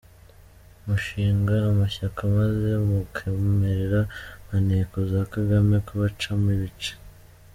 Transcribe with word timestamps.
Mushinga 0.85 1.55
amashyaka 1.71 2.21
maze 2.37 2.69
mukemerera 2.87 4.01
maneko 4.49 4.95
za 5.11 5.21
Kagame 5.33 5.75
kubacamo 5.87 6.47
ibice. 6.57 6.93